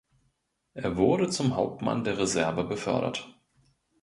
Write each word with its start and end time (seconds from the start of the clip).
Er 0.73 0.97
wurde 0.97 1.29
zum 1.29 1.55
Hauptmann 1.55 2.03
der 2.03 2.17
Reserve 2.17 2.63
befördert. 2.63 3.37